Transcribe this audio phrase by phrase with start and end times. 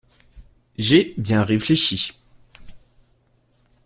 [0.79, 2.13] J’ai bien réfléchi.